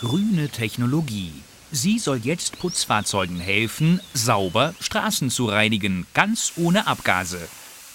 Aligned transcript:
Grüne 0.00 0.48
Technologie. 0.48 1.30
Sie 1.72 1.98
soll 1.98 2.20
jetzt 2.24 2.58
Putzfahrzeugen 2.58 3.38
helfen, 3.38 4.00
sauber 4.14 4.74
Straßen 4.80 5.28
zu 5.28 5.44
reinigen, 5.44 6.06
ganz 6.14 6.54
ohne 6.56 6.86
Abgase. 6.86 7.46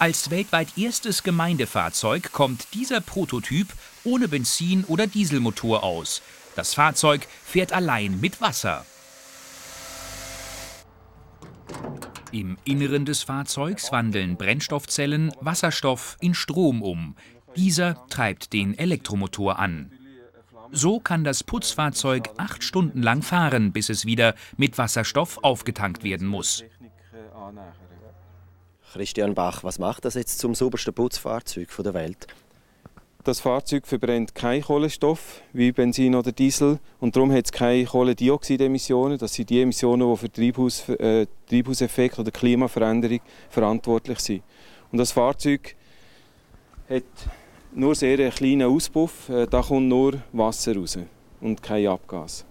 Als 0.00 0.30
weltweit 0.30 0.76
erstes 0.76 1.22
Gemeindefahrzeug 1.22 2.32
kommt 2.32 2.74
dieser 2.74 3.00
Prototyp 3.00 3.68
ohne 4.02 4.26
Benzin- 4.26 4.84
oder 4.86 5.06
Dieselmotor 5.06 5.84
aus. 5.84 6.22
Das 6.56 6.74
Fahrzeug 6.74 7.28
fährt 7.44 7.72
allein 7.72 8.18
mit 8.20 8.40
Wasser. 8.40 8.84
Im 12.32 12.56
Inneren 12.64 13.04
des 13.04 13.22
Fahrzeugs 13.22 13.92
wandeln 13.92 14.36
Brennstoffzellen 14.36 15.32
Wasserstoff 15.40 16.16
in 16.20 16.32
Strom 16.32 16.80
um. 16.80 17.14
Dieser 17.56 18.06
treibt 18.08 18.54
den 18.54 18.76
Elektromotor 18.78 19.58
an. 19.58 19.92
So 20.70 20.98
kann 20.98 21.24
das 21.24 21.44
Putzfahrzeug 21.44 22.30
acht 22.38 22.64
Stunden 22.64 23.02
lang 23.02 23.20
fahren, 23.20 23.72
bis 23.72 23.90
es 23.90 24.06
wieder 24.06 24.34
mit 24.56 24.78
Wasserstoff 24.78 25.40
aufgetankt 25.42 26.04
werden 26.04 26.26
muss. 26.26 26.64
Christian 28.92 29.34
Bach, 29.34 29.62
was 29.62 29.78
macht 29.78 30.06
das 30.06 30.14
jetzt 30.14 30.38
zum 30.38 30.54
saubersten 30.54 30.94
Putzfahrzeug 30.94 31.68
der 31.84 31.92
Welt? 31.92 32.26
Das 33.24 33.38
Fahrzeug 33.38 33.86
verbrennt 33.86 34.34
keinen 34.34 34.62
Kohlenstoff 34.62 35.42
wie 35.52 35.70
Benzin 35.70 36.16
oder 36.16 36.32
Diesel 36.32 36.80
und 36.98 37.14
darum 37.14 37.30
hat 37.30 37.44
es 37.44 37.52
keine 37.52 37.84
Kohlendioxidemissionen. 37.84 39.16
Das 39.16 39.34
sind 39.34 39.48
die 39.48 39.60
Emissionen, 39.60 40.10
die 40.10 40.16
für 40.16 40.32
Treibhaus, 40.32 40.88
äh, 40.88 41.28
Treibhauseffekt 41.48 42.18
oder 42.18 42.32
Klimaveränderung 42.32 43.20
verantwortlich 43.48 44.18
sind. 44.18 44.42
Und 44.90 44.98
das 44.98 45.12
Fahrzeug 45.12 45.76
hat 46.90 47.04
nur 47.72 47.94
sehr 47.94 48.18
einen 48.18 48.32
kleinen 48.32 48.62
Auspuff. 48.68 49.28
Äh, 49.28 49.46
da 49.46 49.62
kommt 49.62 49.86
nur 49.86 50.20
Wasser 50.32 50.74
raus 50.74 50.98
und 51.40 51.62
kein 51.62 51.86
Abgas. 51.86 52.44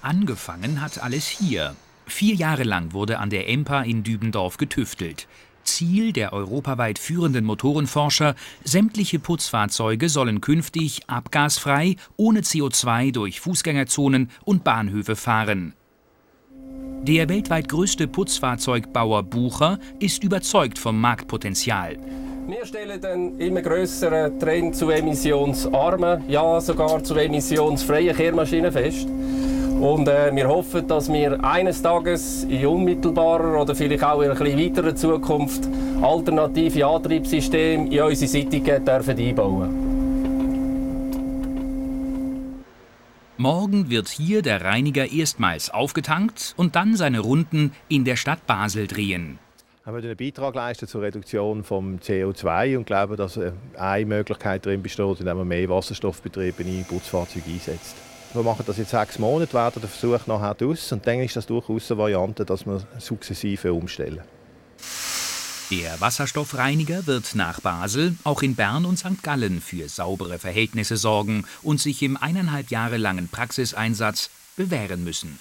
Angefangen 0.00 0.80
hat 0.80 1.02
alles 1.02 1.28
hier. 1.28 1.76
Vier 2.06 2.34
Jahre 2.34 2.64
lang 2.64 2.94
wurde 2.94 3.18
an 3.18 3.28
der 3.28 3.48
EMPA 3.48 3.82
in 3.82 4.02
Dübendorf 4.02 4.56
getüftelt. 4.56 5.28
Ziel 5.64 6.12
der 6.12 6.32
europaweit 6.32 6.98
führenden 6.98 7.44
Motorenforscher, 7.44 8.34
sämtliche 8.64 9.18
Putzfahrzeuge 9.18 10.08
sollen 10.08 10.40
künftig 10.40 11.08
abgasfrei, 11.08 11.96
ohne 12.16 12.40
CO2 12.40 13.12
durch 13.12 13.40
Fußgängerzonen 13.40 14.30
und 14.44 14.64
Bahnhöfe 14.64 15.16
fahren. 15.16 15.74
Der 17.02 17.28
weltweit 17.28 17.68
größte 17.68 18.06
Putzfahrzeugbauer 18.06 19.24
Bucher 19.24 19.80
ist 19.98 20.22
überzeugt 20.22 20.78
vom 20.78 21.00
Marktpotenzial. 21.00 21.98
Wir 22.46 22.66
stellen 22.66 23.00
den 23.00 23.40
immer 23.40 23.62
größeren 23.62 24.38
Trend 24.38 24.76
zu 24.76 24.90
emissionsarmen, 24.90 26.28
ja 26.28 26.60
sogar 26.60 27.02
zu 27.02 27.14
emissionsfreien 27.16 28.16
Kehrmaschinen 28.16 28.70
fest. 28.70 29.08
Und 29.82 30.06
äh, 30.06 30.32
wir 30.32 30.46
hoffen, 30.46 30.86
dass 30.86 31.12
wir 31.12 31.42
eines 31.42 31.82
Tages 31.82 32.44
in 32.44 32.64
unmittelbarer 32.64 33.60
oder 33.60 33.74
vielleicht 33.74 34.04
auch 34.04 34.22
in 34.22 34.30
einer 34.30 34.40
etwas 34.40 34.56
weiterer 34.56 34.94
Zukunft 34.94 35.68
alternative 36.00 36.86
Antriebssysteme 36.86 37.92
in 37.92 38.00
unsere 38.00 38.28
Sittungen 38.30 38.84
dürfen 38.84 39.18
einbauen 39.18 39.92
Morgen 43.38 43.90
wird 43.90 44.08
hier 44.08 44.40
der 44.42 44.62
Reiniger 44.62 45.10
erstmals 45.10 45.68
aufgetankt 45.68 46.54
und 46.56 46.76
dann 46.76 46.94
seine 46.94 47.18
Runden 47.18 47.72
in 47.88 48.04
der 48.04 48.14
Stadt 48.14 48.46
Basel 48.46 48.86
drehen. 48.86 49.40
Wir 49.82 49.92
haben 49.92 50.00
einen 50.00 50.16
Beitrag 50.16 50.54
leisten 50.54 50.86
zur 50.86 51.02
Reduktion 51.02 51.64
vom 51.64 51.96
CO2 51.96 52.76
und 52.76 52.86
glauben, 52.86 53.16
dass 53.16 53.36
äh, 53.36 53.50
eine 53.76 54.06
Möglichkeit 54.06 54.64
darin 54.64 54.80
besteht, 54.80 55.18
indem 55.18 55.38
man 55.38 55.48
mehr 55.48 55.68
Wasserstoffbetriebe 55.68 56.62
in 56.62 56.84
Putzfahrzeuge 56.84 57.50
einsetzt. 57.50 57.96
Wir 58.34 58.42
machen 58.42 58.64
das 58.66 58.78
jetzt 58.78 58.92
sechs 58.92 59.18
Monate, 59.18 59.52
werten 59.52 59.80
den 59.80 59.90
Versuch 59.90 60.26
nachher 60.26 60.56
aus 60.66 60.90
und 60.90 61.06
dann 61.06 61.20
ist 61.20 61.36
das 61.36 61.44
durchaus 61.44 61.90
eine 61.90 61.98
Variante, 61.98 62.46
dass 62.46 62.64
wir 62.64 62.80
sukzessive 62.98 63.74
umstellen. 63.74 64.22
Der 65.70 66.00
Wasserstoffreiniger 66.00 67.06
wird 67.06 67.34
nach 67.34 67.60
Basel 67.60 68.16
auch 68.24 68.42
in 68.42 68.54
Bern 68.54 68.86
und 68.86 68.98
St. 68.98 69.22
Gallen 69.22 69.60
für 69.60 69.88
saubere 69.88 70.38
Verhältnisse 70.38 70.96
sorgen 70.96 71.44
und 71.62 71.80
sich 71.80 72.02
im 72.02 72.16
eineinhalb 72.16 72.70
Jahre 72.70 72.96
langen 72.96 73.28
Praxiseinsatz 73.28 74.30
bewähren 74.56 75.04
müssen. 75.04 75.38